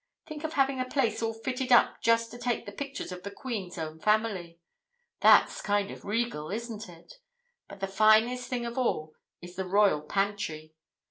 Think 0.25 0.43
of 0.43 0.53
having 0.53 0.79
a 0.79 0.85
place 0.85 1.21
all 1.21 1.35
fitted 1.35 1.71
up 1.71 2.01
just 2.01 2.31
to 2.31 2.39
take 2.39 2.65
the 2.65 2.71
pictures 2.71 3.11
of 3.11 3.21
the 3.21 3.29
Queen's 3.29 3.77
own 3.77 3.99
family! 3.99 4.57
That's 5.19 5.61
kind 5.61 5.91
of 5.91 6.05
regal, 6.05 6.49
isn't 6.49 6.89
it? 6.89 7.19
But 7.69 7.81
the 7.81 7.87
finest 7.87 8.49
thing 8.49 8.65
of 8.65 8.79
all 8.79 9.13
is 9.43 9.55
the 9.55 9.67
Royal 9.67 10.01
Pantry. 10.01 10.73